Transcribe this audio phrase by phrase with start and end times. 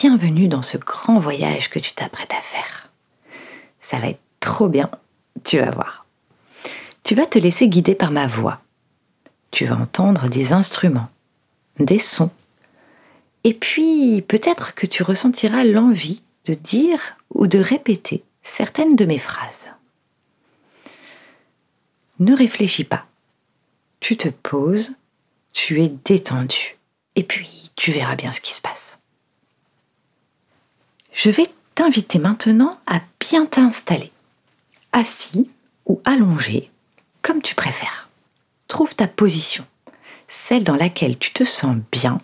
[0.00, 2.88] bienvenue dans ce grand voyage que tu t'apprêtes à faire.
[3.82, 4.90] Ça va être trop bien,
[5.44, 6.06] tu vas voir.
[7.02, 8.62] Tu vas te laisser guider par ma voix.
[9.50, 11.10] Tu vas entendre des instruments,
[11.78, 12.30] des sons.
[13.44, 19.18] Et puis peut-être que tu ressentiras l'envie de dire ou de répéter certaines de mes
[19.18, 19.68] phrases.
[22.20, 23.04] Ne réfléchis pas.
[24.00, 24.92] Tu te poses,
[25.52, 26.78] tu es détendu.
[27.16, 28.99] Et puis tu verras bien ce qui se passe.
[31.12, 34.12] Je vais t'inviter maintenant à bien t'installer,
[34.92, 35.50] assis
[35.86, 36.70] ou allongé,
[37.22, 38.08] comme tu préfères.
[38.68, 39.66] Trouve ta position,
[40.28, 42.18] celle dans laquelle tu te sens bien,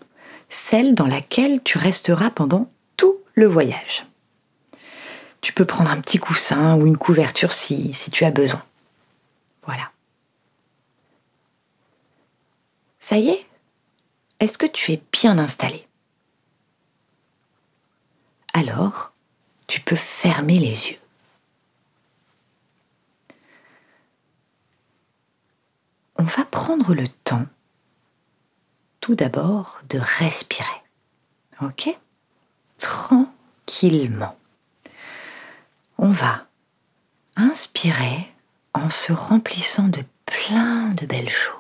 [0.49, 4.07] celle dans laquelle tu resteras pendant tout le voyage.
[5.41, 8.63] Tu peux prendre un petit coussin ou une couverture si, si tu as besoin.
[9.65, 9.91] Voilà.
[12.99, 13.47] Ça y est?
[14.41, 15.86] Est-ce que tu es bien installé?
[18.57, 19.13] Alors,
[19.67, 20.99] tu peux fermer les yeux.
[26.17, 27.45] On va prendre le temps
[29.01, 30.83] tout d'abord de respirer.
[31.61, 31.99] Ok?
[32.79, 34.39] Tranquillement.
[35.99, 36.47] On va
[37.37, 38.33] inspirer
[38.73, 41.53] en se remplissant de plein de belles choses.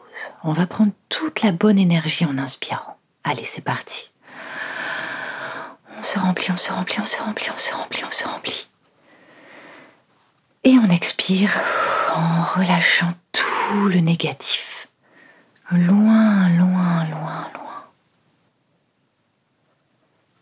[0.44, 2.96] On va prendre toute la bonne énergie en inspirant.
[3.22, 4.10] Allez, c'est parti.
[6.06, 8.68] On se remplit, on se remplit, on se remplit, on se remplit, on se remplit.
[10.62, 11.60] Et on expire
[12.14, 14.86] en relâchant tout le négatif.
[15.72, 17.84] Loin, loin, loin, loin.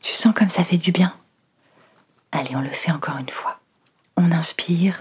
[0.03, 1.17] Tu sens comme ça fait du bien
[2.31, 3.59] Allez, on le fait encore une fois.
[4.19, 5.01] On inspire.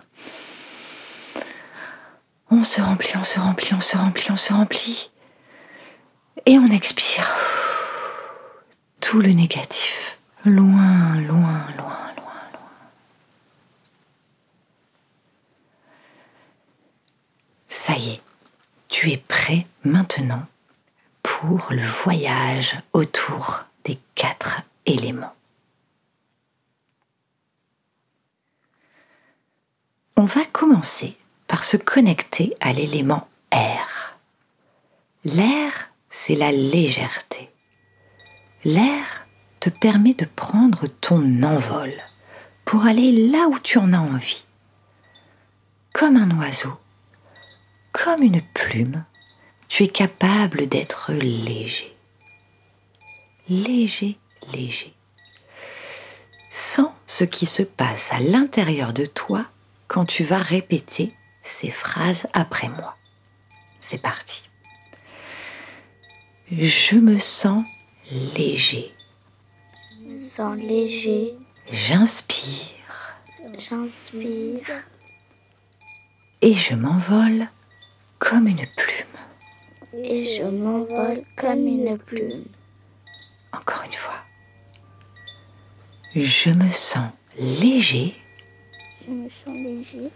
[2.49, 5.11] On se remplit, on se remplit, on se remplit, on se remplit.
[6.45, 7.35] Et on expire
[9.01, 10.17] tout le négatif.
[10.45, 12.71] Loin, loin, loin, loin, loin.
[17.69, 18.21] Ça y est,
[18.89, 20.45] tu es prêt maintenant
[21.21, 25.33] pour le voyage autour des quatre éléments.
[30.17, 31.17] On va commencer
[31.47, 34.17] par se connecter à l'élément air.
[35.23, 37.49] L'air, c'est la légèreté.
[38.65, 39.22] L'air
[39.63, 41.93] te permet de prendre ton envol
[42.65, 44.43] pour aller là où tu en as envie.
[45.93, 46.77] Comme un oiseau,
[47.93, 49.05] comme une plume,
[49.69, 51.95] tu es capable d'être léger.
[53.47, 54.17] Léger,
[54.53, 54.93] léger.
[56.51, 59.45] Sans ce qui se passe à l'intérieur de toi
[59.87, 62.97] quand tu vas répéter ces phrases après moi.
[63.79, 64.43] C'est parti.
[66.51, 67.63] Je me sens
[68.35, 68.93] léger.
[70.35, 71.35] Je me sens léger.
[71.71, 73.15] J'inspire.
[73.59, 74.83] J'inspire.
[76.41, 77.45] Et je m'envole
[78.17, 80.03] comme une plume.
[80.03, 82.45] Et je m'envole comme une plume.
[83.51, 84.21] Encore une fois.
[86.15, 88.15] Je me sens léger.
[89.05, 90.09] Je me sens léger.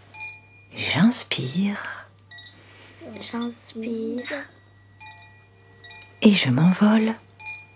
[0.74, 2.08] J'inspire.
[3.20, 4.46] J'inspire.
[6.22, 7.14] Et je m'envole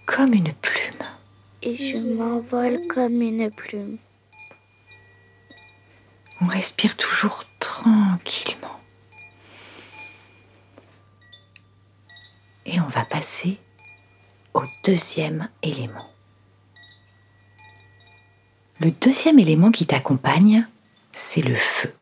[0.06, 1.06] comme une plume.
[1.64, 3.98] Et je m'envole comme une plume.
[6.40, 8.80] On respire toujours tranquillement.
[12.66, 13.58] Et on va passer
[14.54, 16.08] au deuxième élément.
[18.80, 20.66] Le deuxième élément qui t'accompagne,
[21.12, 21.94] c'est le feu.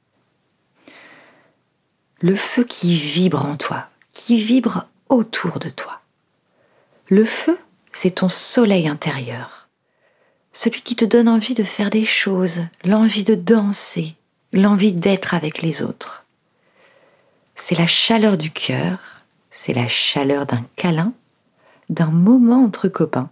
[2.23, 6.01] Le feu qui vibre en toi, qui vibre autour de toi.
[7.09, 7.59] Le feu,
[7.93, 9.69] c'est ton soleil intérieur,
[10.53, 14.17] celui qui te donne envie de faire des choses, l'envie de danser,
[14.53, 16.27] l'envie d'être avec les autres.
[17.55, 18.99] C'est la chaleur du cœur,
[19.51, 21.13] c'est la chaleur d'un câlin,
[21.89, 23.31] d'un moment entre copains.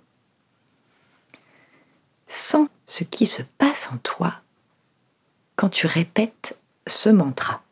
[2.29, 4.35] Sens ce qui se passe en toi
[5.56, 6.56] quand tu répètes
[6.87, 7.62] ce mantra.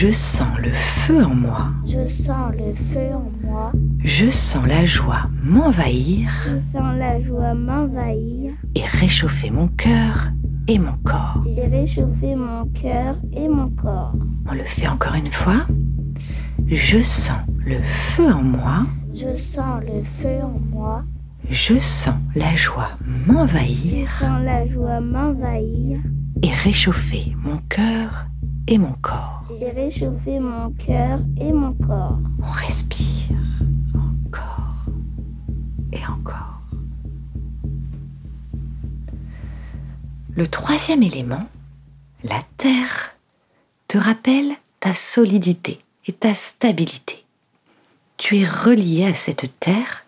[0.00, 1.72] Je sens le feu en moi.
[1.84, 3.70] Je sens le feu en moi.
[4.02, 10.30] Je sens la joie m'envahir Je sens la joie m'envahir et réchauffer mon cœur
[10.68, 11.44] et mon corps.
[11.46, 14.14] et réchauffer mon cœur et mon corps.
[14.50, 15.66] On le fait encore une fois.
[16.66, 18.86] Je sens le feu en moi.
[19.12, 21.04] Je sens le feu en moi.
[21.50, 25.98] Je sens la joie Je m'envahir sens la joie m'envahir
[26.42, 28.28] et réchauffer mon cœur
[28.66, 32.18] et mon corps et réchauffer mon cœur et mon corps.
[32.42, 33.36] On respire
[33.94, 34.86] encore
[35.92, 36.60] et encore.
[40.34, 41.46] Le troisième élément,
[42.24, 43.16] la terre,
[43.88, 47.24] te rappelle ta solidité et ta stabilité.
[48.16, 50.04] Tu es relié à cette terre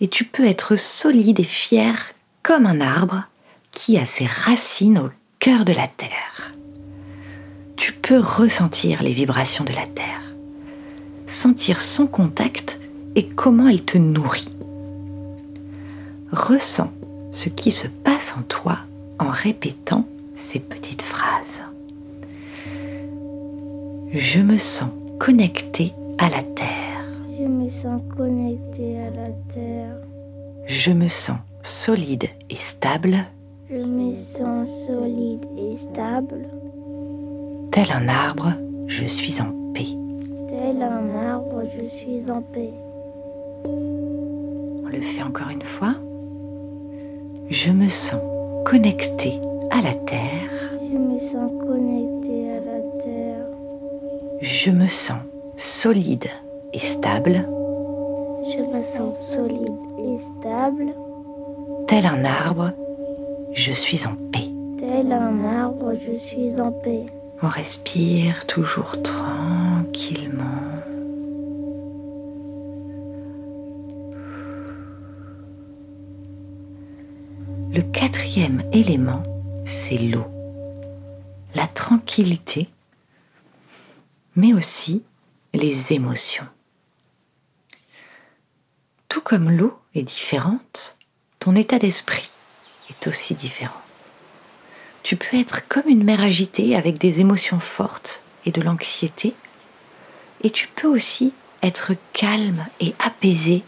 [0.00, 2.12] et tu peux être solide et fier
[2.42, 3.24] comme un arbre
[3.70, 6.54] qui a ses racines au cœur de la terre.
[7.76, 10.22] Tu peux ressentir les vibrations de la terre,
[11.26, 12.80] sentir son contact
[13.16, 14.52] et comment elle te nourrit.
[16.32, 16.90] Ressens
[17.30, 18.78] ce qui se passe en toi
[19.18, 21.62] en répétant ces petites phrases.
[24.12, 27.04] Je me sens connecté à la terre.
[27.38, 29.96] Je me sens connecté à la terre.
[30.66, 33.24] Je me sens solide et stable,
[33.70, 36.46] Je me sens solide et stable.
[37.74, 38.52] Tel un arbre,
[38.86, 39.88] je suis en paix.
[40.48, 42.72] Tel un arbre, je suis en paix.
[43.64, 45.96] On le fait encore une fois.
[47.50, 48.20] Je me sens
[48.64, 49.40] connecté
[49.72, 50.52] à la terre.
[50.88, 53.46] Je me sens connecté à la terre.
[54.40, 55.22] Je me sens
[55.56, 56.28] solide
[56.72, 57.44] et stable,
[58.52, 60.94] Je me sens solide et stable.
[61.88, 62.70] tel un arbre,
[63.52, 64.48] je suis en paix.
[64.78, 67.06] Tel un arbre, je suis en paix.
[67.44, 70.46] On respire toujours tranquillement.
[77.70, 79.22] Le quatrième élément,
[79.66, 80.24] c'est l'eau.
[81.54, 82.70] La tranquillité,
[84.36, 85.04] mais aussi
[85.52, 86.48] les émotions.
[89.10, 90.96] Tout comme l'eau est différente,
[91.40, 92.30] ton état d'esprit
[92.88, 93.83] est aussi différent.
[95.04, 99.34] Tu peux être comme une mer agitée avec des émotions fortes et de l'anxiété,
[100.42, 103.62] et tu peux aussi être calme et apaisé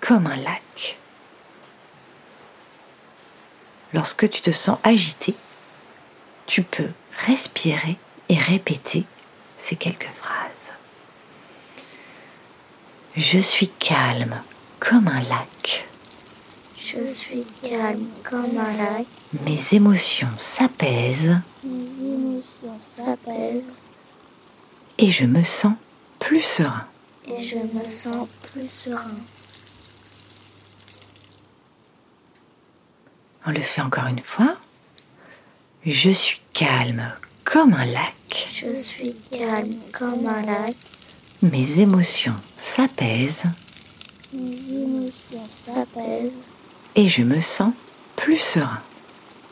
[0.00, 0.98] comme un lac.
[3.94, 5.34] Lorsque tu te sens agité,
[6.46, 6.90] tu peux
[7.26, 7.96] respirer
[8.28, 9.04] et répéter
[9.56, 10.72] ces quelques phrases.
[13.16, 14.38] Je suis calme
[14.80, 15.86] comme un lac.
[16.86, 19.06] Je suis calme comme un lac.
[19.44, 23.84] Mes émotions s'apaisent Mes émotions s'apaisent
[24.98, 25.74] et je me sens
[26.18, 26.86] plus serein.
[27.26, 29.14] et je me sens plus serein.
[33.46, 34.56] On le fait encore une fois.
[35.86, 37.12] Je suis calme
[37.44, 38.48] comme un lac.
[38.52, 40.74] Je suis calme comme un lac.
[41.42, 43.42] Mes émotions s'apaisent
[44.32, 46.52] Mes émotions s'apaisent
[46.96, 47.72] et je me sens
[48.16, 48.80] plus serein.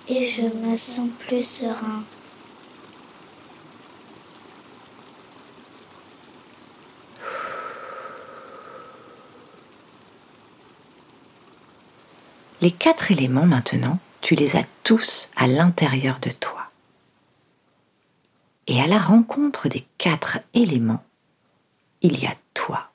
[0.08, 2.04] et je me sens plus serein.
[12.60, 16.68] Les quatre éléments maintenant, tu les as tous à l'intérieur de toi.
[18.68, 21.02] Et à la rencontre des quatre éléments,
[22.02, 22.92] il y a toi.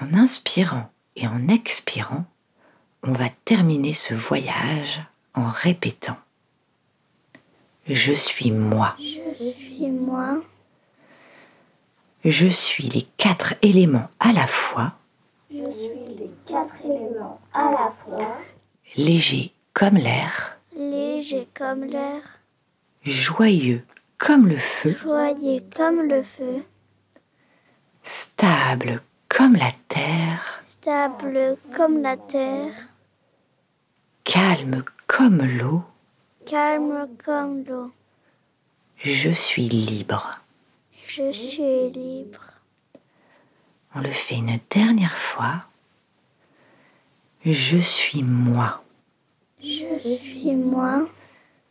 [0.00, 2.24] En inspirant et en expirant,
[3.02, 5.02] on va terminer ce voyage
[5.34, 6.16] en répétant⁇
[7.86, 8.96] Je suis moi⁇
[9.38, 10.40] Je suis moi.
[12.24, 14.92] Je suis les quatre éléments à la fois,
[15.50, 18.36] Je suis les quatre éléments à la fois.
[18.96, 22.40] léger comme l'air, Léger comme l'air,
[23.04, 23.84] joyeux
[24.18, 26.62] comme le feu, joyeux comme le feu,
[28.04, 32.74] stable comme la terre, stable comme la terre,
[34.24, 35.84] calme comme l'eau,
[36.44, 37.92] calme comme l'eau.
[38.96, 40.40] je suis libre.
[41.06, 42.58] Je suis libre.
[43.94, 45.66] On le fait une dernière fois.
[47.44, 48.82] Je suis moi.
[49.62, 51.06] Je suis moi.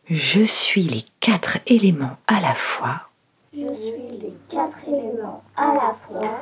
[0.08, 3.10] Je suis les quatre éléments à la fois,
[3.52, 6.40] Je suis les quatre éléments à la fois.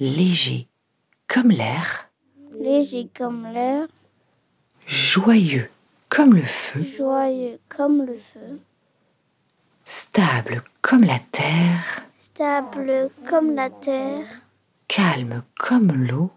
[0.00, 0.66] léger
[1.28, 2.07] comme l'air,
[2.52, 3.86] Léger comme l'air,
[4.86, 5.68] joyeux
[6.08, 8.60] comme le feu, joyeux comme le feu,
[9.84, 14.26] stable comme la terre, stable comme la terre,
[14.88, 16.30] calme comme l'eau.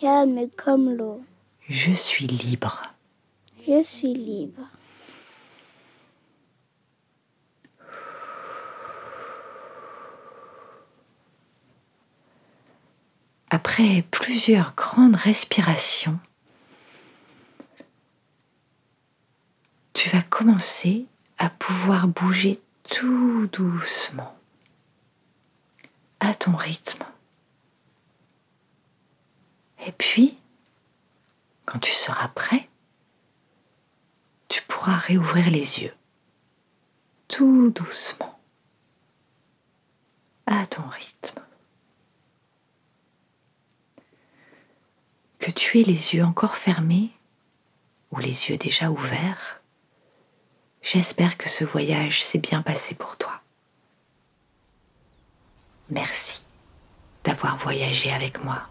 [0.00, 1.22] calme comme l'eau.
[1.68, 2.82] Je suis libre.
[3.66, 4.62] Je suis libre.
[13.54, 16.18] Après plusieurs grandes respirations,
[19.92, 21.06] tu vas commencer
[21.38, 24.36] à pouvoir bouger tout doucement,
[26.18, 27.04] à ton rythme.
[29.86, 30.36] Et puis,
[31.64, 32.68] quand tu seras prêt,
[34.48, 35.94] tu pourras réouvrir les yeux,
[37.28, 38.36] tout doucement,
[40.46, 41.40] à ton rythme.
[45.44, 47.10] Que tu aies les yeux encore fermés
[48.10, 49.60] ou les yeux déjà ouverts,
[50.80, 53.42] j'espère que ce voyage s'est bien passé pour toi.
[55.90, 56.46] Merci
[57.24, 58.70] d'avoir voyagé avec moi.